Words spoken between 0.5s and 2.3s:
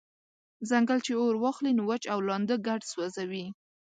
«ځنګل چی اور واخلی نو وچ او